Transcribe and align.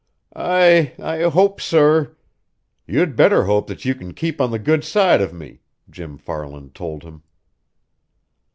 "I 0.35 0.95
I 0.99 1.21
hope, 1.29 1.61
sir" 1.61 2.15
"You'd 2.87 3.15
better 3.15 3.43
hope 3.45 3.67
that 3.67 3.85
you 3.85 3.93
can 3.93 4.15
keep 4.15 4.41
on 4.41 4.49
the 4.49 4.57
good 4.57 4.83
side 4.83 5.21
of 5.21 5.31
me," 5.31 5.59
Jim 5.91 6.17
Farland 6.17 6.73
told 6.73 7.03
him. 7.03 7.21